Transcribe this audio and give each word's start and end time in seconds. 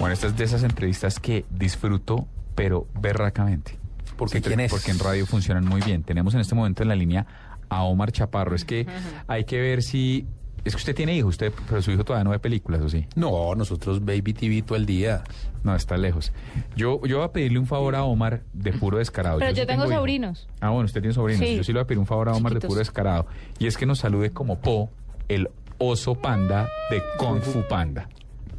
Bueno, 0.00 0.14
esta 0.14 0.28
es 0.28 0.36
de 0.38 0.44
esas 0.44 0.62
entrevistas 0.62 1.20
que 1.20 1.44
disfruto, 1.50 2.26
pero 2.54 2.86
berracamente. 2.98 3.76
Porque 4.16 4.38
Sí, 4.38 4.42
¿quién 4.42 4.60
es? 4.60 4.70
Porque 4.70 4.90
en 4.90 4.98
radio 4.98 5.26
funcionan 5.26 5.66
muy 5.66 5.82
bien. 5.82 6.04
Tenemos 6.04 6.32
en 6.32 6.40
este 6.40 6.54
momento 6.54 6.82
en 6.82 6.88
la 6.88 6.96
línea 6.96 7.26
a 7.68 7.82
Omar 7.82 8.10
Chaparro. 8.10 8.56
Es 8.56 8.64
que 8.64 8.86
hay 9.26 9.44
que 9.44 9.60
ver 9.60 9.82
si... 9.82 10.26
Es 10.64 10.74
que 10.74 10.78
usted 10.78 10.94
tiene 10.94 11.14
hijo, 11.14 11.28
usted, 11.28 11.52
pero 11.68 11.82
su 11.82 11.90
hijo 11.90 12.02
todavía 12.02 12.24
no 12.24 12.30
ve 12.30 12.38
películas, 12.38 12.80
¿o 12.80 12.88
sí? 12.88 13.06
No, 13.14 13.54
nosotros 13.54 14.02
Baby 14.02 14.32
TV 14.32 14.62
todo 14.62 14.76
el 14.76 14.86
día. 14.86 15.22
No, 15.64 15.74
está 15.76 15.98
lejos. 15.98 16.32
Yo, 16.76 17.02
yo 17.04 17.18
voy 17.18 17.26
a 17.26 17.32
pedirle 17.32 17.58
un 17.58 17.66
favor 17.66 17.94
a 17.94 18.04
Omar 18.04 18.42
de 18.54 18.72
puro 18.72 18.96
descarado. 18.96 19.38
Pero 19.38 19.50
yo 19.52 19.62
sí 19.62 19.66
tengo 19.66 19.86
sobrinos. 19.86 20.48
Ah, 20.62 20.70
bueno, 20.70 20.86
usted 20.86 21.02
tiene 21.02 21.12
sobrinos. 21.12 21.46
Sí. 21.46 21.56
Yo 21.56 21.64
sí 21.64 21.72
le 21.74 21.78
voy 21.78 21.84
a 21.84 21.86
pedir 21.86 21.98
un 21.98 22.06
favor 22.06 22.30
a 22.30 22.32
Omar 22.32 22.54
de 22.54 22.60
puro 22.66 22.78
descarado. 22.78 23.26
Y 23.58 23.66
es 23.66 23.76
que 23.76 23.84
nos 23.84 23.98
salude 23.98 24.30
como 24.30 24.58
Po, 24.60 24.88
el 25.28 25.50
oso 25.76 26.14
panda 26.14 26.68
de 26.90 27.02
Kung 27.18 27.42
Fu 27.42 27.62
Panda. 27.68 28.08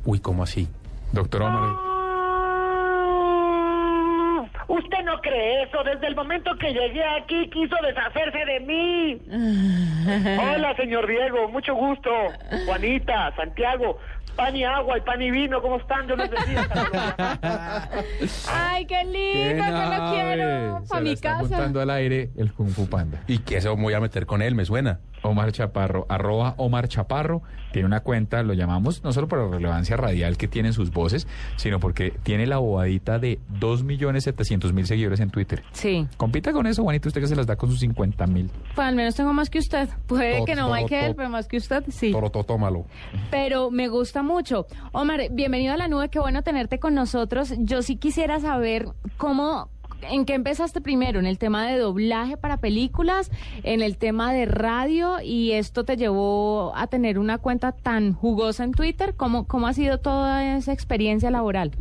Uy, 0.05 0.19
¿cómo 0.19 0.43
así? 0.43 0.67
Doctor 1.13 1.41
Omar. 1.41 1.91
Usted 4.67 5.03
no 5.03 5.19
cree 5.21 5.63
eso. 5.63 5.83
Desde 5.83 6.07
el 6.07 6.15
momento 6.15 6.51
que 6.57 6.73
llegué 6.73 7.03
aquí 7.03 7.49
quiso 7.49 7.75
deshacerse 7.83 8.45
de 8.45 8.59
mí. 8.61 9.21
Hola, 10.39 10.75
señor 10.75 11.07
Diego. 11.07 11.49
Mucho 11.49 11.75
gusto. 11.75 12.09
Juanita, 12.65 13.35
Santiago. 13.35 13.99
Pan 14.35 14.55
y 14.55 14.63
agua 14.63 14.97
y 14.97 15.01
pan 15.01 15.21
y 15.21 15.31
vino. 15.31 15.61
¿Cómo 15.61 15.77
están? 15.77 16.07
Yo 16.07 16.15
los 16.15 16.29
bendiga. 16.29 16.67
Ay, 18.51 18.85
qué 18.85 19.03
lindo, 19.03 19.63
que 19.63 19.71
lo 19.71 20.11
quiero. 20.11 20.83
Para 20.89 21.01
mi 21.01 21.11
está 21.11 21.29
casa. 21.33 21.41
montando 21.41 21.81
al 21.81 21.89
aire 21.89 22.31
el 22.37 22.53
Kung 22.53 22.69
Fu 22.69 22.87
Panda. 22.87 23.21
¿Y 23.27 23.39
qué 23.39 23.61
se 23.61 23.69
voy 23.69 23.93
a 23.93 23.99
meter 23.99 24.25
con 24.25 24.41
él? 24.41 24.55
Me 24.55 24.65
suena. 24.65 24.99
Omar 25.23 25.51
Chaparro, 25.51 26.05
arroba 26.09 26.55
Omar 26.57 26.87
Chaparro, 26.87 27.43
tiene 27.71 27.85
una 27.85 27.99
cuenta, 27.99 28.41
lo 28.43 28.53
llamamos 28.53 29.03
no 29.03 29.11
solo 29.13 29.27
por 29.27 29.39
la 29.39 29.55
relevancia 29.55 29.95
radial 29.95 30.35
que 30.37 30.47
tienen 30.47 30.73
sus 30.73 30.91
voces, 30.91 31.27
sino 31.57 31.79
porque 31.79 32.11
tiene 32.23 32.47
la 32.47 32.57
bobadita 32.57 33.19
de 33.19 33.39
2.700.000 33.59 34.85
seguidores 34.85 35.19
en 35.19 35.29
Twitter. 35.29 35.63
Sí. 35.71 36.07
Compita 36.17 36.51
con 36.53 36.65
eso, 36.67 36.83
Juanito, 36.83 37.07
usted 37.07 37.21
que 37.21 37.27
se 37.27 37.35
las 37.35 37.45
da 37.45 37.55
con 37.55 37.69
sus 37.69 37.81
50.000. 37.83 38.49
Pues 38.75 38.87
al 38.87 38.95
menos 38.95 39.15
tengo 39.15 39.31
más 39.33 39.49
que 39.49 39.59
usted. 39.59 39.89
Puede 40.07 40.43
que 40.43 40.55
no 40.55 40.71
Michael, 40.71 41.15
pero 41.15 41.29
más 41.29 41.47
que 41.47 41.57
usted, 41.57 41.83
sí. 41.89 42.11
Toroto, 42.11 42.43
tómalo. 42.43 42.85
Pero 43.29 43.69
me 43.69 43.87
gusta 43.87 44.20
mucho. 44.23 44.67
Omar, 44.91 45.21
bienvenido 45.31 45.73
a 45.73 45.77
la 45.77 45.87
nube, 45.87 46.09
qué 46.09 46.19
bueno 46.19 46.43
tenerte 46.43 46.79
con 46.79 46.93
nosotros. 46.93 47.53
Yo 47.57 47.81
sí 47.81 47.97
quisiera 47.97 48.39
saber 48.39 48.87
cómo, 49.17 49.69
en 50.09 50.25
qué 50.25 50.33
empezaste 50.33 50.81
primero, 50.81 51.19
en 51.19 51.25
el 51.25 51.37
tema 51.37 51.67
de 51.67 51.77
doblaje 51.77 52.37
para 52.37 52.57
películas, 52.57 53.31
en 53.63 53.81
el 53.81 53.97
tema 53.97 54.33
de 54.33 54.45
radio, 54.45 55.17
y 55.23 55.53
esto 55.53 55.83
te 55.83 55.97
llevó 55.97 56.73
a 56.75 56.87
tener 56.87 57.19
una 57.19 57.37
cuenta 57.37 57.71
tan 57.71 58.13
jugosa 58.13 58.63
en 58.63 58.73
Twitter. 58.73 59.13
¿Cómo, 59.15 59.47
cómo 59.47 59.67
ha 59.67 59.73
sido 59.73 59.99
toda 59.99 60.57
esa 60.57 60.73
experiencia 60.73 61.31
laboral? 61.31 61.71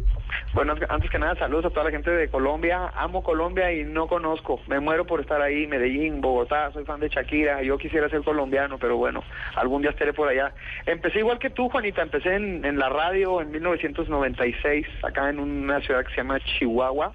Bueno, 0.53 0.75
antes 0.89 1.11
que 1.11 1.19
nada, 1.19 1.37
saludos 1.37 1.67
a 1.67 1.71
toda 1.71 1.85
la 1.85 1.91
gente 1.91 2.11
de 2.11 2.29
Colombia. 2.29 2.93
Amo 2.97 3.23
Colombia 3.23 3.73
y 3.73 3.85
no 3.85 4.09
conozco. 4.09 4.61
Me 4.67 4.81
muero 4.81 5.07
por 5.07 5.21
estar 5.21 5.41
ahí. 5.41 5.67
Medellín, 5.67 6.21
Bogotá. 6.21 6.73
Soy 6.73 6.85
fan 6.85 7.01
de 7.01 7.09
Shakira. 7.09 7.63
Yo 7.63 7.79
quisiera 7.79 8.09
ser 8.09 8.23
colombiano, 8.23 8.79
pero 8.79 8.97
bueno, 8.97 9.23
algún 9.55 9.83
día 9.83 9.91
estaré 9.91 10.13
por 10.13 10.29
allá. 10.29 10.53
Empecé 10.87 11.21
igual 11.21 11.39
que 11.39 11.51
tú, 11.51 11.69
Juanita. 11.69 12.03
Empecé 12.03 12.35
en, 12.35 12.65
en 12.65 12.79
la 12.79 12.89
radio 12.89 13.41
en 13.41 13.51
1996, 13.53 14.87
acá 15.03 15.31
en 15.31 15.39
una 15.39 15.81
ciudad 15.81 16.05
que 16.05 16.11
se 16.11 16.17
llama 16.17 16.41
Chihuahua, 16.41 17.13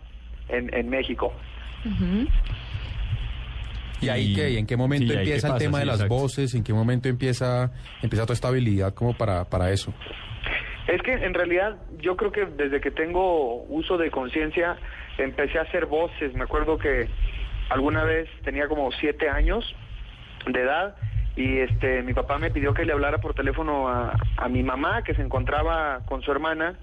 en, 0.50 0.74
en 0.74 0.90
México. 0.90 1.34
¿Y 4.02 4.10
ahí 4.10 4.34
qué? 4.34 4.52
¿Y 4.52 4.58
en 4.58 4.68
qué 4.68 4.78
momento 4.78 5.14
sí, 5.14 5.20
empieza 5.20 5.48
qué 5.48 5.54
el 5.54 5.60
tema 5.60 5.78
sí, 5.78 5.82
de 5.82 5.86
las 5.86 5.96
exacto. 5.96 6.16
voces? 6.16 6.54
¿En 6.54 6.64
qué 6.64 6.74
momento 6.74 7.10
empieza, 7.10 7.72
empieza 8.02 8.26
toda 8.26 8.34
esta 8.34 8.50
habilidad 8.50 8.94
como 8.94 9.16
para, 9.16 9.46
para 9.46 9.72
eso? 9.72 9.94
Es 10.88 11.02
que 11.02 11.14
en 11.14 11.34
realidad 11.34 11.78
yo 12.00 12.16
creo 12.16 12.32
que 12.32 12.46
desde 12.46 12.80
que 12.80 12.92
tengo 12.92 13.64
uso 13.64 13.98
de 13.98 14.12
conciencia 14.12 14.78
empecé 15.18 15.58
a 15.58 15.64
hacer 15.64 15.86
voces. 15.86 16.34
Me 16.36 16.44
acuerdo 16.44 16.78
que 16.78 17.08
alguna 17.70 18.04
vez 18.04 18.30
tenía 18.44 18.67
como 18.67 18.92
siete 18.92 19.30
años 19.30 19.66
de 20.45 20.61
edad 20.61 20.95
y 21.36 21.58
este 21.60 22.04
mi 22.04 22.14
papá 22.14 22.38
me 22.38 22.52
pidió 22.52 22.73
que 22.73 22.86
le 22.86 22.94
hablara 22.94 23.17
por 23.17 23.34
teléfono 23.34 23.88
a, 23.88 24.16
a 24.38 24.48
mi 24.48 24.61
mamá 24.61 25.04
que 25.04 25.16
se 25.16 25.22
encontraba 25.22 26.02
con 26.05 26.22
su 26.22 26.32
hermana 26.32 26.76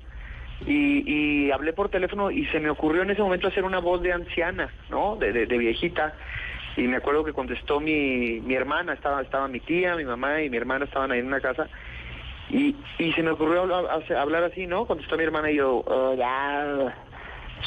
y, 0.66 1.46
y 1.46 1.50
hablé 1.50 1.72
por 1.72 1.88
teléfono 1.88 2.30
y 2.30 2.46
se 2.46 2.60
me 2.60 2.70
ocurrió 2.70 3.02
en 3.02 3.10
ese 3.10 3.22
momento 3.22 3.48
hacer 3.48 3.64
una 3.64 3.80
voz 3.80 4.02
de 4.02 4.12
anciana, 4.12 4.70
¿no? 4.90 5.16
De, 5.16 5.32
de, 5.32 5.46
de 5.46 5.58
viejita. 5.58 6.14
Y 6.76 6.82
me 6.82 6.96
acuerdo 6.96 7.24
que 7.24 7.32
contestó 7.32 7.80
mi, 7.80 8.40
mi 8.40 8.54
hermana, 8.54 8.94
estaba, 8.94 9.20
estaba 9.20 9.48
mi 9.48 9.60
tía, 9.60 9.94
mi 9.96 10.04
mamá 10.04 10.40
y 10.42 10.48
mi 10.48 10.56
hermana 10.56 10.86
estaban 10.86 11.12
ahí 11.12 11.18
en 11.18 11.26
una 11.26 11.40
casa. 11.40 11.68
Y, 12.48 12.74
y 12.98 13.12
se 13.12 13.22
me 13.22 13.30
ocurrió 13.30 13.62
hablar, 13.62 13.86
hablar 14.16 14.44
así, 14.44 14.66
¿no? 14.66 14.86
Contestó 14.86 15.16
mi 15.16 15.24
hermana 15.24 15.50
y 15.50 15.56
yo, 15.56 15.80
hola, 15.86 16.94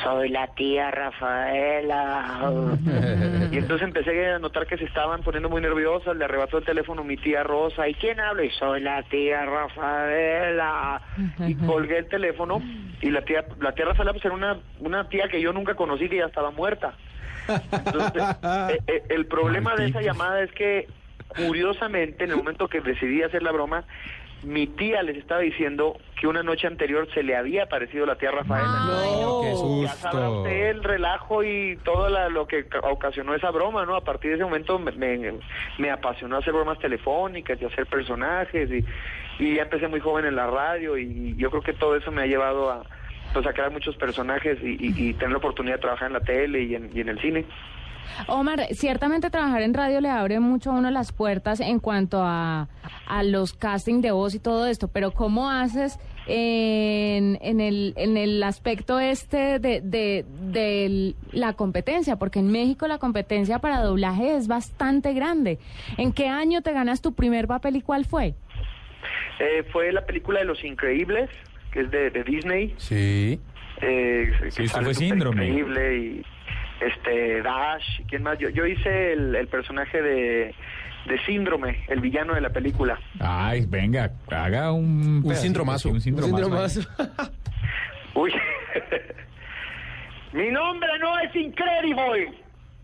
soy 0.03 0.29
la 0.29 0.47
tía 0.47 0.91
Rafaela. 0.91 2.77
y 3.51 3.57
entonces 3.57 3.87
empecé 3.87 4.31
a 4.31 4.39
notar 4.39 4.67
que 4.67 4.77
se 4.77 4.85
estaban 4.85 5.21
poniendo 5.23 5.49
muy 5.49 5.61
nerviosas, 5.61 6.15
le 6.15 6.25
arrebató 6.25 6.57
el 6.57 6.65
teléfono 6.65 7.03
mi 7.03 7.17
tía 7.17 7.43
Rosa, 7.43 7.87
¿y 7.87 7.93
quién 7.95 8.19
habla? 8.19 8.43
Y 8.43 8.51
soy 8.51 8.81
la 8.81 9.03
tía 9.03 9.45
Rafaela. 9.45 11.01
Y 11.39 11.55
colgué 11.65 11.99
el 11.99 12.07
teléfono 12.07 12.61
y 13.01 13.09
la 13.09 13.21
tía, 13.23 13.45
la 13.59 13.73
tía 13.73 13.85
Rafaela 13.85 14.11
pues 14.13 14.25
era 14.25 14.33
una, 14.33 14.57
una 14.79 15.09
tía 15.09 15.27
que 15.27 15.41
yo 15.41 15.53
nunca 15.53 15.75
conocí 15.75 16.09
que 16.09 16.17
ya 16.17 16.25
estaba 16.25 16.51
muerta. 16.51 16.93
Entonces, 17.47 18.23
eh, 18.69 18.79
eh, 18.87 19.03
el 19.09 19.25
problema 19.25 19.75
de 19.75 19.87
esa 19.87 20.01
llamada 20.01 20.41
es 20.41 20.51
que, 20.51 20.87
curiosamente, 21.35 22.23
en 22.23 22.31
el 22.31 22.37
momento 22.37 22.67
que 22.67 22.81
decidí 22.81 23.23
hacer 23.23 23.43
la 23.43 23.51
broma, 23.51 23.83
mi 24.43 24.67
tía 24.67 25.01
les 25.01 25.17
estaba 25.17 25.41
diciendo 25.41 25.97
que 26.19 26.27
una 26.27 26.43
noche 26.43 26.67
anterior 26.67 27.07
se 27.13 27.23
le 27.23 27.35
había 27.35 27.63
aparecido 27.63 28.05
la 28.05 28.15
tía 28.15 28.31
Rafaela. 28.31 28.85
No, 28.85 29.41
qué 29.41 29.85
Ya 29.85 29.89
sabrá 29.93 30.29
usted 30.29 30.69
el 30.69 30.83
relajo 30.83 31.43
y 31.43 31.77
todo 31.83 32.09
la- 32.09 32.29
lo 32.29 32.45
que 32.47 32.67
ca- 32.67 32.79
ocasionó 32.81 33.33
esa 33.33 33.49
broma, 33.51 33.85
¿no? 33.85 33.95
A 33.95 34.03
partir 34.03 34.29
de 34.31 34.35
ese 34.35 34.43
momento 34.45 34.77
me, 34.77 34.91
me, 34.91 35.33
me 35.79 35.89
apasionó 35.91 36.37
hacer 36.37 36.53
bromas 36.53 36.77
telefónicas 36.79 37.59
y 37.61 37.65
hacer 37.65 37.87
personajes 37.87 38.69
y, 38.71 38.85
y 39.43 39.55
ya 39.55 39.63
empecé 39.63 39.87
muy 39.87 39.99
joven 39.99 40.25
en 40.25 40.35
la 40.35 40.47
radio 40.47 40.97
y 40.97 41.35
yo 41.37 41.49
creo 41.49 41.63
que 41.63 41.73
todo 41.73 41.95
eso 41.95 42.11
me 42.11 42.21
ha 42.21 42.27
llevado 42.27 42.69
a, 42.69 42.83
pues, 43.33 43.45
a 43.47 43.53
crear 43.53 43.71
muchos 43.71 43.95
personajes 43.97 44.59
y, 44.61 44.71
y- 44.79 45.09
y 45.09 45.13
tener 45.13 45.31
la 45.31 45.37
oportunidad 45.37 45.75
de 45.75 45.81
trabajar 45.81 46.07
en 46.07 46.13
la 46.13 46.19
tele 46.21 46.61
y 46.61 46.75
en, 46.75 46.91
y 46.93 47.01
en 47.01 47.09
el 47.09 47.19
cine. 47.19 47.45
Omar, 48.27 48.67
ciertamente 48.71 49.29
trabajar 49.29 49.61
en 49.61 49.73
radio 49.73 50.01
le 50.01 50.09
abre 50.09 50.39
mucho 50.39 50.71
a 50.71 50.73
uno 50.75 50.91
las 50.91 51.11
puertas 51.11 51.59
en 51.59 51.79
cuanto 51.79 52.21
a, 52.23 52.67
a 53.07 53.23
los 53.23 53.53
casting 53.53 54.01
de 54.01 54.11
voz 54.11 54.35
y 54.35 54.39
todo 54.39 54.65
esto, 54.67 54.87
pero 54.87 55.11
¿cómo 55.11 55.49
haces 55.49 55.99
en, 56.27 57.37
en, 57.41 57.61
el, 57.61 57.93
en 57.97 58.17
el 58.17 58.41
aspecto 58.43 58.99
este 58.99 59.59
de, 59.59 59.81
de, 59.81 60.25
de 60.51 61.13
la 61.31 61.53
competencia? 61.53 62.15
Porque 62.17 62.39
en 62.39 62.51
México 62.51 62.87
la 62.87 62.97
competencia 62.97 63.59
para 63.59 63.81
doblaje 63.81 64.35
es 64.35 64.47
bastante 64.47 65.13
grande. 65.13 65.59
¿En 65.97 66.13
qué 66.13 66.27
año 66.27 66.61
te 66.61 66.71
ganas 66.73 67.01
tu 67.01 67.13
primer 67.13 67.47
papel 67.47 67.75
y 67.75 67.81
cuál 67.81 68.05
fue? 68.05 68.33
Eh, 69.39 69.63
fue 69.71 69.91
la 69.91 70.05
película 70.05 70.39
de 70.39 70.45
Los 70.45 70.63
Increíbles, 70.63 71.29
que 71.71 71.81
es 71.81 71.91
de, 71.91 72.09
de 72.09 72.23
Disney. 72.23 72.73
Sí. 72.77 73.39
Eh, 73.81 74.31
que 74.41 74.51
Sí, 74.51 74.67
fue 74.67 74.93
Síndrome. 74.93 75.45
Increíble 75.47 75.97
y 75.97 76.21
este 76.81 77.41
Dash, 77.41 78.01
¿quién 78.07 78.23
más? 78.23 78.37
Yo, 78.39 78.49
yo 78.49 78.65
hice 78.65 79.13
el, 79.13 79.35
el 79.35 79.47
personaje 79.47 80.01
de, 80.01 80.55
de 81.05 81.25
Síndrome, 81.25 81.83
el 81.87 82.01
villano 82.01 82.33
de 82.33 82.41
la 82.41 82.49
película. 82.49 82.99
Ay, 83.19 83.65
venga, 83.67 84.11
haga 84.29 84.71
un... 84.71 85.21
pedacito, 85.23 85.41
síndromazo. 85.43 85.99
sí, 85.99 86.11
Un 86.11 86.23
síndromazo. 86.23 86.81
Uy. 88.15 88.33
Mi 90.33 90.49
nombre 90.51 90.89
no 90.99 91.17
es 91.19 91.33
Incredible, 91.35 92.33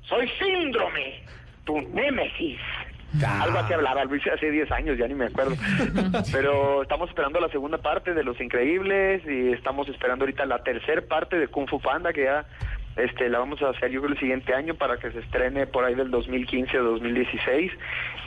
soy 0.03 0.29
Síndrome, 0.40 1.23
tu 1.66 1.81
némesis. 1.81 2.59
Algo 3.25 3.59
así 3.59 3.73
hablaba, 3.73 4.03
hice 4.16 4.31
hace 4.31 4.50
10 4.50 4.72
años, 4.72 4.97
ya 4.97 5.06
ni 5.06 5.16
me 5.16 5.25
acuerdo. 5.25 5.56
Pero 6.31 6.84
estamos 6.84 7.09
esperando 7.09 7.41
la 7.41 7.50
segunda 7.50 7.78
parte 7.78 8.13
de 8.13 8.23
Los 8.23 8.40
Increíbles 8.40 9.22
y 9.28 9.52
estamos 9.52 9.90
esperando 9.90 10.23
ahorita 10.23 10.46
la 10.46 10.64
tercera 10.64 11.02
parte 11.02 11.37
de 11.37 11.49
Kung 11.49 11.67
Fu 11.67 11.82
Panda 11.82 12.14
que 12.14 12.23
ya 12.23 12.46
este 12.96 13.29
la 13.29 13.40
vamos 13.40 13.61
a 13.61 13.70
hacer 13.70 13.90
yo 13.91 14.02
creo 14.02 14.14
el 14.14 14.20
siguiente 14.20 14.53
año 14.53 14.76
para 14.76 14.97
que 14.97 15.11
se 15.11 15.20
estrene 15.20 15.66
por 15.67 15.85
ahí 15.85 15.96
del 15.96 16.11
2015 16.11 16.79
o 16.79 16.84
2016 16.84 17.72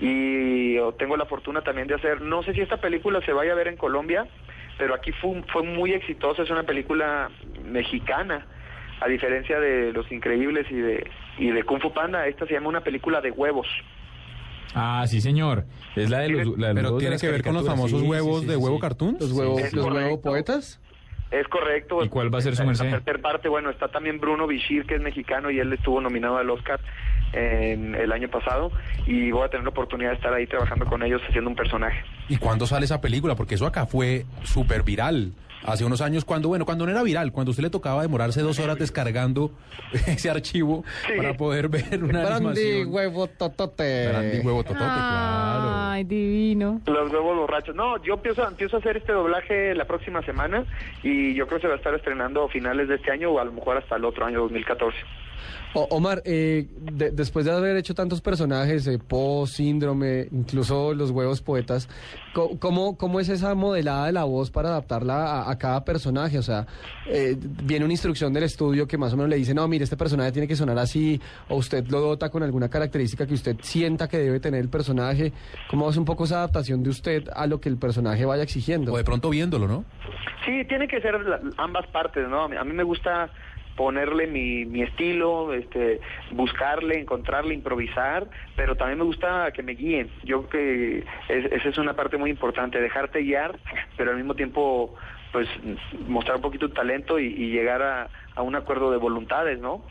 y 0.01 0.77
tengo 0.99 1.17
la 1.17 1.27
fortuna 1.27 1.63
también 1.63 1.87
de 1.87 1.95
hacer, 1.95 2.21
no 2.21 2.43
sé 2.43 2.55
si 2.55 2.61
esta 2.61 2.79
película 2.79 3.21
se 3.25 3.33
vaya 3.33 3.53
a 3.53 3.57
ver 3.57 3.69
en 3.69 3.77
Colombia, 3.77 4.27
pero 4.79 4.95
aquí 4.95 5.13
fue, 5.13 5.43
fue 5.53 5.63
muy 5.63 5.93
exitosa, 5.93 6.43
es 6.43 6.51
una 6.51 6.63
película 6.65 7.31
mexicana 7.65 8.47
a 9.01 9.09
diferencia 9.09 9.61
de 9.61 9.93
Los 9.93 10.11
Increíbles 10.11 10.67
y 10.71 10.77
de 10.77 11.11
y 11.37 11.51
de 11.51 11.65
Kung 11.65 11.81
Fu 11.83 11.93
Panda, 11.93 12.27
esta 12.29 12.47
se 12.47 12.55
llama 12.55 12.69
una 12.69 12.83
película 12.83 13.21
de 13.21 13.31
huevos. 13.33 13.67
Ah, 14.75 15.05
sí, 15.07 15.21
señor. 15.21 15.65
Es 15.95 16.11
la 16.11 16.21
de 16.21 16.29
los... 16.31 16.59
la 16.59 16.69
de 16.69 16.75
Pero 16.75 16.91
los 16.91 16.99
tiene 16.99 17.17
de 17.17 17.21
que 17.21 17.29
ver 17.31 17.43
con 17.43 17.55
los 17.55 17.67
famosos 17.67 18.01
Sí, 18.01 18.07
huevos 18.07 18.41
sí, 18.43 18.47
de 18.47 18.55
sí, 18.55 18.61
huevo 18.61 18.77
sí. 18.77 18.81
cartoon. 18.81 19.17
Los 19.21 19.33
huevos, 19.33 19.63
los 19.73 19.73
huevos 19.75 19.93
correcto. 19.93 20.21
poetas. 20.23 20.81
Es 21.41 21.49
correcto. 21.49 22.05
¿Y 22.05 22.09
cuál 22.09 22.33
va 22.33 22.39
a 22.39 22.43
ser 22.43 22.55
su 22.55 22.63
La 22.63 22.67
merced? 22.69 22.91
tercera 22.91 23.19
parte, 23.19 23.49
bueno, 23.49 23.71
está 23.71 23.89
también 23.89 24.21
Bruno 24.21 24.47
Bichir, 24.47 24.87
que 24.87 24.95
es 24.95 25.01
mexicano 25.01 25.51
y 25.51 25.59
él 25.59 25.73
estuvo 25.73 26.01
nominado 26.01 26.39
al 26.39 26.49
Oscar 26.51 26.81
en 27.33 27.95
el 27.97 28.13
año 28.13 28.29
pasado 28.29 28.71
y 29.07 29.31
voy 29.33 29.45
a 29.45 29.49
tener 29.49 29.65
la 29.65 29.71
oportunidad 29.71 30.11
de 30.11 30.17
estar 30.17 30.33
ahí 30.33 30.47
trabajando 30.47 30.85
con 30.87 31.03
ellos 31.03 31.21
haciendo 31.29 31.51
un 31.51 31.57
personaje. 31.57 32.01
¿Y 32.29 32.37
cuándo 32.37 32.67
sale 32.67 32.85
esa 32.85 33.01
película? 33.01 33.35
Porque 33.35 33.57
eso 33.57 33.67
acá 33.67 33.87
fue 33.87 34.25
súper 34.45 34.83
viral. 34.85 35.33
Hace 35.65 35.85
unos 35.85 36.01
años, 36.01 36.25
cuando, 36.25 36.49
bueno, 36.49 36.65
cuando 36.65 36.85
no 36.87 36.93
era 36.93 37.03
viral, 37.03 37.33
cuando 37.33 37.51
a 37.51 37.53
usted 37.53 37.63
le 37.65 37.71
tocaba 37.71 38.03
demorarse 38.03 38.41
dos 38.43 38.59
horas 38.59 38.79
descargando 38.79 39.51
ese 40.07 40.31
archivo 40.31 40.85
Sí. 41.07 41.13
para 41.17 41.35
poder 41.37 41.69
ver 41.69 42.03
una 42.05 42.25
Brandy, 42.25 42.85
huevo, 42.85 43.27
totote. 43.27 44.09
Brandy, 44.09 44.39
huevo, 44.41 44.63
totote, 44.63 44.79
claro. 44.85 45.71
Ay, 45.95 46.05
divino. 46.05 46.81
Los 46.87 47.13
huevos 47.13 47.37
borrachos. 47.37 47.75
No, 47.75 48.03
yo 48.03 48.15
empiezo, 48.15 48.47
empiezo 48.47 48.77
a 48.77 48.81
hacer 48.81 48.97
este 48.97 49.13
doblaje 49.13 49.75
la 49.75 49.85
próxima 49.87 50.23
semana 50.23 50.65
y 51.03 51.35
yo 51.35 51.47
creo 51.47 51.59
que 51.59 51.63
se 51.63 51.69
va 51.69 51.75
a 51.75 51.79
estar 51.79 51.95
estrenando 51.95 52.45
a 52.45 52.49
finales 52.49 52.89
de 52.89 52.97
este 52.97 53.11
año 53.11 53.31
o 53.31 53.39
a 53.41 53.45
lo 53.45 53.53
mejor 53.53 53.77
hasta 53.77 53.97
el 53.97 54.05
otro 54.05 54.25
año 54.27 54.41
2014. 54.41 54.97
O- 55.75 55.89
Omar, 55.91 56.23
eh, 56.25 56.67
de- 56.81 57.11
después 57.11 57.45
de 57.45 57.53
haber 57.53 57.77
hecho 57.77 57.95
tantos 57.95 58.21
personajes, 58.21 58.87
eh, 58.87 58.99
Po, 58.99 59.47
Síndrome, 59.47 60.29
incluso 60.31 60.95
los 60.95 61.11
huevos 61.11 61.41
poetas, 61.43 61.89
¿cómo, 62.61 62.97
¿cómo 62.97 63.21
es 63.21 63.29
esa 63.29 63.55
modelada 63.55 64.07
de 64.07 64.13
la 64.13 64.25
voz 64.25 64.51
para 64.51 64.69
adaptarla 64.69 65.43
a, 65.43 65.51
a 65.51 65.59
cada 65.59 65.85
personaje? 65.85 66.39
O 66.39 66.43
sea, 66.43 66.67
eh, 67.07 67.37
viene 67.65 67.85
una 67.85 67.95
instrucción 67.95 68.33
del 68.33 68.45
estudio 68.45 68.87
que 68.87 68.97
más 68.99 69.13
o 69.13 69.17
menos 69.17 69.31
le 69.31 69.37
dice, 69.37 69.55
no, 69.55 69.67
mire, 69.69 69.85
este 69.85 69.97
personaje 69.97 70.33
tiene 70.33 70.47
que 70.49 70.57
sonar 70.57 70.79
así, 70.79 71.21
o 71.49 71.57
usted 71.57 71.85
lo 71.89 72.01
dota 72.01 72.29
con 72.31 72.43
alguna 72.43 72.69
característica 72.69 73.27
que 73.27 73.35
usted 73.35 73.57
sienta 73.63 74.09
que 74.09 74.19
debe 74.19 74.41
tener 74.41 74.61
el 74.61 74.69
personaje. 74.69 75.33
¿Cómo 75.69 75.91
es 75.91 75.97
un 75.97 76.05
poco 76.05 76.25
esa 76.25 76.37
adaptación 76.39 76.83
de 76.83 76.91
usted 76.91 77.25
a 77.35 77.47
lo 77.47 77.61
que 77.61 77.69
el 77.69 77.79
personaje 77.79 78.25
vaya 78.25 78.43
exigiendo? 78.45 78.93
O 78.93 78.97
de 78.97 79.05
pronto 79.05 79.31
viéndolo, 79.31 79.67
¿no? 79.67 79.85
Sí, 80.45 80.65
tiene 80.69 80.87
que 80.87 81.01
ser 81.01 81.19
la- 81.21 81.41
ambas 81.57 81.87
partes, 81.89 82.29
¿no? 82.29 82.43
A 82.45 82.49
mí, 82.49 82.57
a 82.57 82.65
mí 82.65 82.73
me 82.73 82.83
gusta 82.85 83.31
ponerle 83.77 84.27
mi, 84.27 84.65
mi 84.65 84.83
estilo, 84.83 85.53
este, 85.53 86.01
buscarle, 86.31 86.99
encontrarle, 86.99 87.55
improvisar, 87.55 88.29
pero 88.57 88.77
también 88.77 88.99
me 88.99 89.05
gusta 89.05 89.51
que 89.53 89.63
me 89.63 89.73
guíen. 89.73 90.11
Yo 90.23 90.47
creo 90.47 90.51
que 90.51 91.05
es- 91.29 91.53
esa 91.53 91.69
es 91.69 91.79
una 91.79 91.95
parte 91.95 92.17
muy 92.17 92.31
importante, 92.31 92.81
dejarte 92.81 93.21
guiar, 93.23 93.59
pero 93.97 94.11
al 94.11 94.17
mismo 94.17 94.35
tiempo, 94.35 94.95
pues, 95.33 95.49
mostrar 96.07 96.37
un 96.37 96.43
poquito 96.43 96.69
tu 96.69 96.75
talento 96.75 97.19
y, 97.19 97.27
y 97.27 97.51
llegar 97.51 97.83
a, 97.83 98.11
a 98.37 98.43
un 98.43 98.55
acuerdo 98.55 98.91
de 98.91 98.99
voluntades, 98.99 99.59
¿no? 99.59 99.85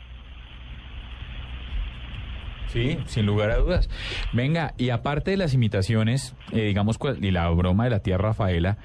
Sí, 2.74 2.98
sin 3.06 3.24
lugar 3.24 3.50
a 3.52 3.56
dudas. 3.58 3.88
Venga, 4.32 4.74
y 4.76 4.90
aparte 4.90 5.30
de 5.30 5.36
las 5.36 5.54
imitaciones, 5.54 6.34
eh, 6.52 6.62
digamos, 6.66 6.98
y 7.20 7.30
la 7.30 7.48
broma 7.50 7.84
de 7.84 7.90
la 7.90 8.00
tía 8.00 8.18
Rafaela, 8.18 8.78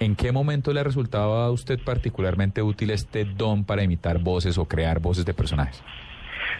¿en 0.00 0.16
qué 0.16 0.32
momento 0.32 0.72
le 0.72 0.82
resultaba 0.82 1.46
a 1.46 1.50
usted 1.52 1.78
particularmente 1.82 2.60
útil 2.60 2.90
este 2.90 3.24
don 3.24 3.64
para 3.64 3.84
imitar 3.84 4.18
voces 4.18 4.58
o 4.58 4.66
crear 4.66 4.98
voces 5.00 5.24
de 5.24 5.32
personajes? 5.32 5.82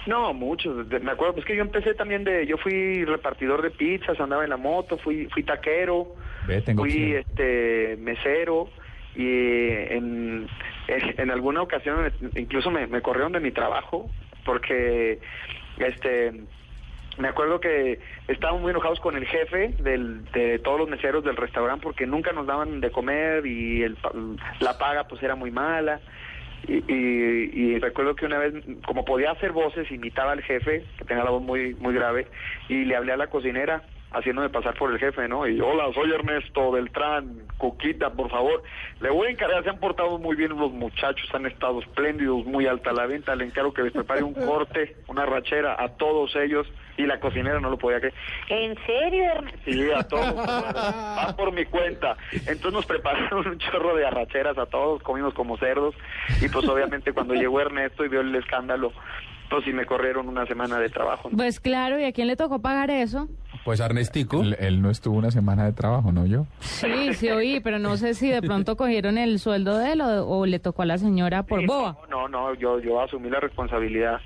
No, 0.07 0.33
muchos. 0.33 0.87
Me 0.89 1.11
acuerdo, 1.11 1.35
pues 1.35 1.45
que 1.47 1.57
yo 1.57 1.63
empecé 1.63 1.95
también 1.95 2.23
de, 2.23 2.47
yo 2.47 2.57
fui 2.59 3.05
repartidor 3.05 3.63
de 3.63 3.71
pizzas, 3.71 4.19
andaba 4.21 4.45
en 4.45 4.51
la 4.51 4.57
moto, 4.57 4.97
fui, 4.99 5.27
fui 5.27 5.43
taquero, 5.43 6.15
Ve, 6.47 6.63
tengo 6.63 6.85
fui 6.85 7.17
opción. 7.17 7.25
este 7.29 7.97
mesero 7.97 8.69
y 9.17 9.27
en, 9.27 10.47
en, 10.87 11.21
en 11.21 11.31
alguna 11.31 11.63
ocasión 11.63 12.13
incluso 12.37 12.71
me, 12.71 12.87
me 12.87 13.03
corrieron 13.03 13.33
de 13.33 13.41
mi 13.41 13.51
trabajo 13.51 14.09
porque 14.45 15.19
este 15.79 16.45
me 17.19 17.29
acuerdo 17.29 17.61
que 17.61 17.99
estábamos 18.29 18.63
muy 18.63 18.71
enojados 18.71 19.01
con 19.01 19.17
el 19.17 19.27
jefe 19.27 19.75
del, 19.79 20.25
de 20.33 20.59
todos 20.59 20.79
los 20.79 20.89
meseros 20.89 21.25
del 21.25 21.37
restaurante 21.37 21.83
porque 21.83 22.07
nunca 22.07 22.33
nos 22.33 22.47
daban 22.47 22.81
de 22.81 22.91
comer 22.91 23.47
y 23.47 23.83
el, 23.83 23.97
la 24.61 24.79
paga 24.79 25.05
pues 25.05 25.23
era 25.23 25.35
muy 25.35 25.51
mala. 25.51 26.01
Y, 26.69 26.83
y, 26.93 27.51
y 27.55 27.79
recuerdo 27.79 28.17
que 28.17 28.27
una 28.27 28.39
vez, 28.39 28.55
como 28.85 29.05
podía 29.05 29.31
hacer 29.31 29.53
voces, 29.53 29.91
imitaba 29.91 30.33
al 30.33 30.43
jefe, 30.43 30.85
que 30.99 31.05
tenía 31.05 31.23
la 31.23 31.31
voz 31.31 31.43
muy 31.43 31.75
muy 31.75 31.95
grave, 31.95 32.27
y 32.69 32.85
le 32.85 32.97
hablé 32.97 33.13
a 33.13 33.17
la 33.17 33.29
cocinera, 33.29 33.83
haciéndome 34.13 34.49
pasar 34.49 34.75
por 34.75 34.91
el 34.91 34.99
jefe, 34.99 35.29
¿no? 35.29 35.47
Y 35.47 35.61
hola, 35.61 35.93
soy 35.93 36.11
Ernesto 36.11 36.71
Beltrán, 36.71 37.43
Coquita, 37.59 38.11
por 38.11 38.31
favor. 38.31 38.63
Le 39.01 39.11
voy 39.11 39.29
a 39.29 39.31
encargar, 39.31 39.63
se 39.63 39.71
han 39.71 39.79
portado 39.79 40.19
muy 40.19 40.37
bien 40.37 40.57
los 40.57 40.73
muchachos, 40.73 41.29
han 41.35 41.47
estado 41.47 41.81
espléndidos, 41.81 42.45
muy 42.47 42.67
alta 42.67 42.93
la 42.93 43.07
venta. 43.07 43.37
Le 43.37 43.45
encargo 43.45 43.73
que 43.73 43.83
les 43.83 43.93
prepare 43.93 44.23
un 44.23 44.35
corte, 44.47 44.97
una 45.09 45.27
rachera 45.27 45.77
a 45.79 45.89
todos 45.97 46.35
ellos. 46.37 46.67
Y 46.99 47.05
la 47.05 47.21
cocinera 47.21 47.61
no 47.61 47.69
lo 47.71 47.77
podía 47.79 47.99
creer. 47.99 48.15
¿En 48.49 48.75
serio, 48.87 49.25
Ernesto? 49.25 49.61
Sí, 49.65 49.91
a 49.91 50.03
todos. 50.03 50.35
Va 50.37 51.35
por 51.37 51.53
mi 51.53 51.65
cuenta. 51.67 52.17
Entonces 52.33 52.73
nos 52.73 52.87
prepararon 52.87 53.47
un 53.47 53.59
chorro 53.59 53.95
de 53.97 54.07
arracheras 54.07 54.57
a 54.59 54.67
todos, 54.67 55.03
comimos 55.03 55.35
como 55.35 55.57
cerdos. 55.59 55.95
Y 56.41 56.49
pues 56.49 56.67
obviamente 56.69 57.13
cuando 57.13 57.35
llegó 57.35 57.61
Ernesto 57.61 58.05
y 58.05 58.09
vio 58.09 58.21
el 58.23 58.35
escándalo, 58.35 58.93
pues 59.51 59.65
sí 59.65 59.73
me 59.73 59.85
corrieron 59.87 60.29
una 60.29 60.47
semana 60.47 60.79
de 60.79 60.89
trabajo. 60.89 61.29
¿no? 61.31 61.37
Pues 61.37 61.61
claro, 61.61 62.01
¿y 62.01 62.05
a 62.05 62.13
quién 62.13 62.27
le 62.29 62.37
tocó 62.37 62.61
pagar 62.61 62.91
eso? 62.91 63.29
Pues 63.65 63.81
Arnestico. 63.81 64.41
Él, 64.43 64.57
él 64.59 64.81
no 64.81 64.91
estuvo 64.91 65.17
una 65.17 65.31
semana 65.31 65.65
de 65.65 65.73
trabajo, 65.73 66.13
¿no 66.13 66.25
yo? 66.27 66.47
Sí, 66.61 67.15
sí 67.15 67.29
oí, 67.31 67.61
pero 67.61 67.79
no 67.79 67.97
sé 67.97 68.15
si 68.15 68.29
de 68.31 68.41
pronto 68.41 68.77
cogieron 68.77 69.19
el 69.19 69.39
sueldo 69.39 69.77
de 69.77 69.93
él 69.93 70.01
o, 70.01 70.27
o 70.29 70.47
le 70.47 70.59
tocó 70.61 70.83
a 70.83 70.87
la 70.87 70.99
señora 70.99 71.43
por 71.43 71.61
Sí, 71.61 71.67
boba. 71.67 71.97
No, 72.09 72.29
no, 72.29 72.49
no, 72.49 72.55
yo, 72.55 72.81
yo 72.81 73.01
asumí 73.03 73.29
la 73.29 73.41
responsabilidad. 73.41 74.21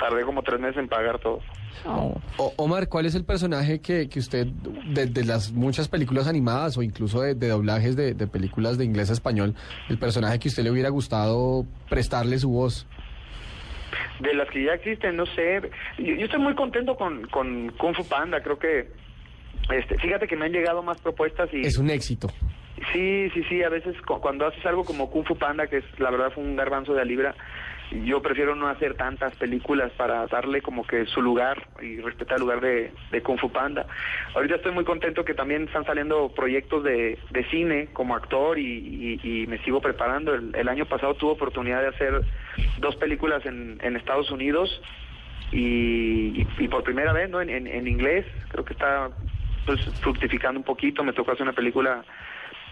Tardé 0.00 0.22
como 0.24 0.42
tres 0.42 0.58
meses 0.60 0.78
en 0.78 0.88
pagar 0.88 1.18
todo. 1.18 1.40
Oh. 1.86 2.18
Omar, 2.56 2.88
¿cuál 2.88 3.06
es 3.06 3.14
el 3.14 3.24
personaje 3.24 3.80
que, 3.80 4.08
que 4.08 4.18
usted, 4.18 4.46
de, 4.46 5.06
de 5.06 5.24
las 5.24 5.52
muchas 5.52 5.88
películas 5.88 6.26
animadas 6.26 6.76
o 6.78 6.82
incluso 6.82 7.20
de, 7.22 7.34
de 7.34 7.48
doblajes 7.48 7.96
de, 7.96 8.14
de 8.14 8.26
películas 8.26 8.76
de 8.78 8.84
inglés 8.86 9.10
a 9.10 9.12
español, 9.12 9.54
el 9.88 9.98
personaje 9.98 10.38
que 10.38 10.48
usted 10.48 10.62
le 10.64 10.70
hubiera 10.70 10.88
gustado 10.88 11.64
prestarle 11.88 12.38
su 12.38 12.50
voz? 12.50 12.86
De 14.20 14.34
las 14.34 14.48
que 14.50 14.64
ya 14.64 14.72
existen, 14.72 15.16
no 15.16 15.26
sé. 15.26 15.60
Yo, 15.98 16.14
yo 16.14 16.24
estoy 16.26 16.40
muy 16.40 16.54
contento 16.54 16.96
con, 16.96 17.26
con 17.28 17.70
Kung 17.78 17.94
Fu 17.94 18.04
Panda. 18.06 18.42
Creo 18.42 18.58
que, 18.58 18.90
este, 19.72 19.98
fíjate 19.98 20.26
que 20.26 20.36
me 20.36 20.46
han 20.46 20.52
llegado 20.52 20.82
más 20.82 21.00
propuestas 21.00 21.48
y 21.52 21.60
Es 21.62 21.78
un 21.78 21.88
éxito. 21.90 22.28
sí, 22.92 23.30
sí, 23.34 23.42
sí. 23.48 23.62
A 23.62 23.68
veces 23.68 23.94
cu- 24.06 24.20
cuando 24.20 24.46
haces 24.46 24.64
algo 24.66 24.84
como 24.84 25.10
Kung 25.10 25.26
Fu 25.26 25.36
Panda, 25.36 25.66
que 25.66 25.78
es 25.78 25.84
la 25.98 26.10
verdad 26.10 26.30
fue 26.34 26.42
un 26.44 26.56
garbanzo 26.56 26.92
de 26.94 27.04
libra, 27.04 27.34
yo 27.90 28.22
prefiero 28.22 28.54
no 28.54 28.68
hacer 28.68 28.94
tantas 28.94 29.34
películas 29.36 29.90
para 29.96 30.26
darle 30.28 30.62
como 30.62 30.86
que 30.86 31.06
su 31.06 31.20
lugar 31.20 31.66
y 31.82 32.00
respetar 32.00 32.36
el 32.36 32.42
lugar 32.42 32.60
de, 32.60 32.92
de 33.10 33.22
Kung 33.22 33.38
Fu 33.38 33.50
Panda. 33.50 33.86
Ahorita 34.34 34.56
estoy 34.56 34.72
muy 34.72 34.84
contento 34.84 35.24
que 35.24 35.34
también 35.34 35.64
están 35.64 35.84
saliendo 35.84 36.28
proyectos 36.32 36.84
de, 36.84 37.18
de 37.30 37.44
cine 37.50 37.88
como 37.92 38.14
actor 38.14 38.58
y, 38.58 39.18
y- 39.22 39.42
y 39.42 39.46
me 39.48 39.58
sigo 39.58 39.80
preparando. 39.80 40.34
El, 40.34 40.54
el 40.54 40.68
año 40.68 40.86
pasado 40.86 41.14
tuve 41.14 41.32
oportunidad 41.32 41.80
de 41.82 41.88
hacer 41.88 42.24
dos 42.78 42.94
películas 42.96 43.44
en, 43.44 43.78
en 43.82 43.96
Estados 43.96 44.30
Unidos 44.30 44.70
y, 45.52 46.46
y- 46.58 46.68
por 46.68 46.84
primera 46.84 47.12
vez 47.12 47.28
no 47.28 47.40
en, 47.40 47.50
en- 47.50 47.66
en 47.66 47.88
inglés 47.88 48.24
creo 48.48 48.64
que 48.64 48.72
está 48.72 49.10
pues 49.66 49.80
fructificando 50.00 50.58
un 50.60 50.64
poquito 50.64 51.02
me 51.02 51.12
tocó 51.12 51.32
hacer 51.32 51.42
una 51.42 51.52
película 51.52 52.04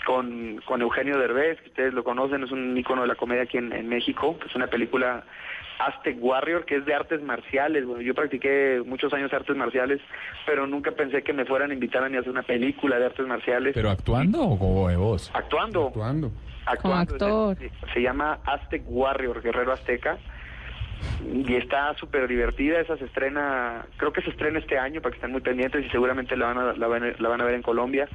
con, 0.09 0.59
con 0.65 0.81
Eugenio 0.81 1.19
Derbez 1.19 1.61
que 1.61 1.69
ustedes 1.69 1.93
lo 1.93 2.03
conocen 2.03 2.43
es 2.43 2.51
un 2.51 2.75
ícono 2.79 3.03
de 3.03 3.09
la 3.09 3.15
comedia 3.15 3.43
aquí 3.43 3.59
en, 3.59 3.75
en 3.75 3.91
México 3.91 4.39
que 4.39 4.47
es 4.49 4.55
una 4.55 4.69
película 4.69 5.23
Aztec 5.79 6.17
Warrior 6.19 6.65
que 6.65 6.77
es 6.77 6.87
de 6.87 6.95
artes 6.95 7.23
marciales 7.23 7.85
bueno 7.85 8.01
yo 8.01 8.15
practiqué 8.15 8.83
muchos 8.87 9.13
años 9.13 9.31
artes 9.35 9.55
marciales 9.55 10.01
pero 10.47 10.67
nunca 10.67 10.93
pensé 10.93 11.23
que 11.23 11.35
me 11.35 11.45
fueran 11.45 11.73
a 11.73 11.75
invitar 11.75 12.03
a 12.05 12.09
ni 12.09 12.17
hacer 12.17 12.31
una 12.31 12.43
película 12.43 12.99
de 12.99 13.05
artes 13.05 13.27
marciales 13.27 13.75
¿Pero 13.75 13.91
actuando 13.91 14.41
o 14.41 14.59
como 14.59 14.89
de 14.89 14.97
voz? 14.97 15.31
actuando 15.35 15.89
Actuando. 15.89 16.33
actuando. 16.65 16.83
Como 16.83 16.95
actor. 16.95 17.57
Se, 17.59 17.93
se 17.93 18.01
llama 18.01 18.39
Aztec 18.47 18.85
Warrior, 18.87 19.43
Guerrero 19.43 19.73
Azteca. 19.73 20.17
Y 21.33 21.55
está 21.55 21.95
súper 21.95 22.27
divertida, 22.29 22.81
esa 22.81 22.97
se 22.97 23.05
estrena, 23.05 23.87
creo 23.99 24.13
que 24.13 24.21
se 24.21 24.31
estrena 24.31 24.59
este 24.59 24.79
año 24.79 25.01
para 25.01 25.13
que 25.13 25.17
estén 25.19 25.31
muy 25.31 25.41
pendientes 25.41 25.85
y 25.85 25.89
seguramente 25.91 26.37
la 26.37 26.47
van 26.53 26.59
a, 26.59 26.73
la 26.73 26.87
van 26.89 27.05
a, 27.05 27.13
la 27.19 27.29
van 27.29 27.41
a 27.41 27.45
ver 27.45 27.55
en 27.55 27.63
Colombia. 27.63 28.09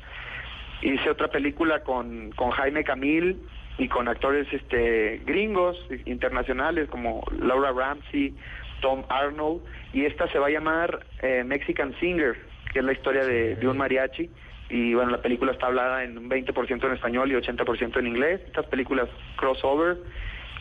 Hice 0.83 1.09
otra 1.09 1.29
película 1.29 1.81
con, 1.83 2.31
con 2.31 2.51
Jaime 2.51 2.83
Camil 2.83 3.41
y 3.77 3.87
con 3.87 4.07
actores 4.07 4.51
este 4.51 5.21
gringos, 5.25 5.77
internacionales 6.05 6.89
como 6.89 7.23
Laura 7.39 7.71
Ramsey, 7.71 8.35
Tom 8.81 9.03
Arnold, 9.07 9.61
y 9.93 10.05
esta 10.05 10.27
se 10.27 10.39
va 10.39 10.47
a 10.47 10.49
llamar 10.49 11.05
eh, 11.21 11.43
Mexican 11.45 11.95
Singer, 11.99 12.35
que 12.73 12.79
es 12.79 12.85
la 12.85 12.91
historia 12.91 13.23
de, 13.25 13.55
de 13.55 13.67
un 13.67 13.77
mariachi. 13.77 14.29
Y 14.69 14.93
bueno, 14.93 15.11
la 15.11 15.21
película 15.21 15.53
está 15.53 15.67
hablada 15.67 16.03
en 16.03 16.17
un 16.17 16.29
20% 16.29 16.85
en 16.85 16.91
español 16.93 17.31
y 17.31 17.35
80% 17.35 17.99
en 17.99 18.07
inglés. 18.07 18.41
Estas 18.45 18.65
películas 18.65 19.07
crossover. 19.37 19.97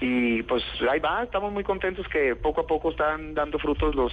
Y 0.05 0.43
pues 0.43 0.65
ahí 0.91 0.99
va, 0.99 1.23
estamos 1.23 1.53
muy 1.53 1.63
contentos 1.63 2.05
que 2.09 2.35
poco 2.35 2.63
a 2.63 2.67
poco 2.67 2.91
están 2.91 3.35
dando 3.35 3.57
frutos 3.61 3.95
los, 3.95 4.13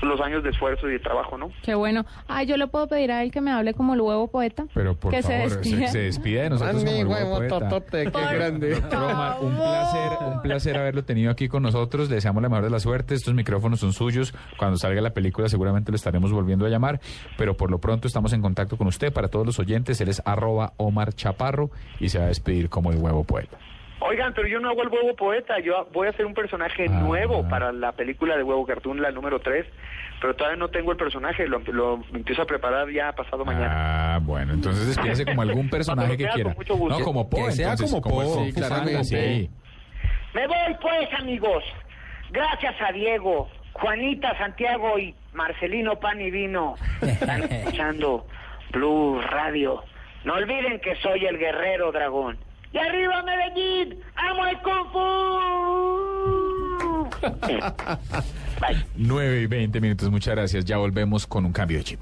los 0.00 0.18
años 0.22 0.42
de 0.42 0.48
esfuerzo 0.48 0.88
y 0.88 0.92
de 0.92 0.98
trabajo, 0.98 1.36
¿no? 1.36 1.50
Qué 1.62 1.74
bueno. 1.74 2.06
Ay, 2.26 2.46
yo 2.46 2.56
le 2.56 2.66
puedo 2.68 2.88
pedir 2.88 3.12
a 3.12 3.22
él 3.22 3.30
que 3.30 3.42
me 3.42 3.50
hable 3.50 3.74
como 3.74 3.92
el 3.92 4.00
huevo 4.00 4.28
poeta. 4.28 4.64
Pero 4.72 4.94
por 4.94 5.12
que 5.12 5.22
favor, 5.22 5.50
se 5.50 5.50
se, 5.50 5.56
despida. 5.58 5.86
se 5.88 5.98
despide 5.98 6.42
de 6.44 6.50
nosotros 6.50 6.82
como 6.82 6.96
el 6.96 7.06
huevo 7.06 7.34
huevo, 7.34 7.36
poeta. 7.36 7.68
totote, 7.68 8.04
qué 8.04 8.10
Por 8.10 8.22
grande. 8.22 8.70
Doctor 8.76 9.02
Omar, 9.02 9.36
un 9.42 9.56
placer, 9.56 10.18
un 10.26 10.42
placer 10.42 10.78
haberlo 10.78 11.04
tenido 11.04 11.30
aquí 11.30 11.48
con 11.48 11.62
nosotros. 11.62 12.08
Le 12.08 12.14
deseamos 12.14 12.42
la 12.42 12.48
mejor 12.48 12.64
de 12.64 12.70
la 12.70 12.80
suerte. 12.80 13.14
Estos 13.14 13.34
micrófonos 13.34 13.80
son 13.80 13.92
suyos. 13.92 14.32
Cuando 14.56 14.78
salga 14.78 15.02
la 15.02 15.12
película 15.12 15.50
seguramente 15.50 15.92
lo 15.92 15.96
estaremos 15.96 16.32
volviendo 16.32 16.64
a 16.64 16.70
llamar. 16.70 16.98
Pero 17.36 17.58
por 17.58 17.70
lo 17.70 17.78
pronto 17.78 18.08
estamos 18.08 18.32
en 18.32 18.40
contacto 18.40 18.78
con 18.78 18.86
usted. 18.86 19.12
Para 19.12 19.28
todos 19.28 19.44
los 19.44 19.58
oyentes, 19.58 20.00
él 20.00 20.08
es 20.08 20.22
arroba 20.24 20.72
Omar 20.78 21.12
Chaparro 21.12 21.70
y 22.00 22.08
se 22.08 22.18
va 22.18 22.24
a 22.24 22.28
despedir 22.28 22.70
como 22.70 22.90
el 22.90 22.96
huevo 22.96 23.22
poeta. 23.24 23.58
Oigan, 24.00 24.34
pero 24.34 24.46
yo 24.46 24.60
no 24.60 24.68
hago 24.68 24.82
el 24.82 24.88
huevo 24.88 25.16
poeta, 25.16 25.58
yo 25.60 25.88
voy 25.92 26.06
a 26.06 26.10
hacer 26.10 26.26
un 26.26 26.34
personaje 26.34 26.84
Ah. 26.88 27.00
nuevo 27.00 27.48
para 27.48 27.72
la 27.72 27.92
película 27.92 28.36
de 28.36 28.42
Huevo 28.42 28.66
Cartoon, 28.66 29.00
la 29.00 29.10
número 29.10 29.40
3, 29.40 29.64
pero 30.20 30.34
todavía 30.36 30.58
no 30.58 30.68
tengo 30.68 30.92
el 30.92 30.98
personaje, 30.98 31.46
lo, 31.48 31.60
lo 31.60 32.02
empiezo 32.12 32.42
a 32.42 32.44
preparar 32.46 32.90
ya 32.90 33.12
pasado 33.12 33.44
mañana. 33.44 34.16
Ah, 34.16 34.18
bueno, 34.22 34.52
entonces 34.52 34.86
despídase 34.88 35.24
como 35.24 35.40
algún 35.42 35.70
personaje 35.70 36.16
que 36.16 36.26
quiera. 36.28 36.50
con 36.50 36.58
mucho 36.58 36.76
gusto. 36.76 36.98
No, 36.98 37.04
como 37.04 37.28
Poe, 37.30 37.46
Que 37.46 37.52
sea 37.52 37.70
entonces, 37.72 38.00
como 38.02 38.22
Kung 38.22 38.44
sí, 38.46 38.52
claramente. 38.52 39.04
Sí. 39.04 39.50
Me 40.34 40.46
voy 40.46 40.76
pues, 40.82 41.08
amigos. 41.18 41.64
Gracias 42.30 42.74
a 42.86 42.92
Diego, 42.92 43.48
Juanita, 43.72 44.36
Santiago 44.36 44.98
y 44.98 45.14
Marcelino 45.32 45.98
Pan 45.98 46.20
y 46.20 46.30
Vino. 46.30 46.74
Están 47.00 47.42
escuchando 47.50 48.26
Blue 48.72 49.20
Radio. 49.22 49.82
No 50.24 50.34
olviden 50.34 50.80
que 50.80 50.96
soy 50.96 51.24
el 51.24 51.38
guerrero 51.38 51.92
dragón. 51.92 52.36
¡Y 52.72 52.78
arriba 52.78 53.22
Medellín! 53.22 53.98
¡Amo 54.16 54.46
el 54.46 54.58
Kung 54.62 54.90
Fu! 54.92 54.98
Bye. 58.60 58.84
9 58.96 59.42
y 59.42 59.46
20 59.46 59.80
minutos, 59.80 60.10
muchas 60.10 60.34
gracias. 60.34 60.64
Ya 60.64 60.76
volvemos 60.78 61.26
con 61.26 61.44
un 61.44 61.52
cambio 61.52 61.78
de 61.78 61.84
chip. 61.84 62.00